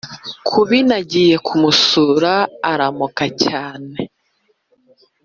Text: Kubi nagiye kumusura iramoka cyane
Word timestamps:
Kubi 0.49 0.77
nagiye 0.87 1.35
kumusura 1.45 2.33
iramoka 2.73 3.23
cyane 3.43 3.97